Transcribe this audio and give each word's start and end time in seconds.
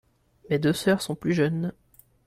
Mes 0.49 0.57
deux 0.57 0.73
sœurs 0.73 1.03
sont 1.03 1.13
plus 1.13 1.35
jeunes. 1.35 1.73